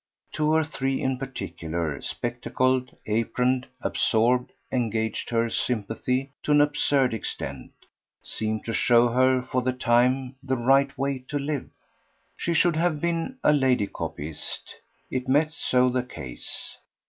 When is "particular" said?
1.19-2.01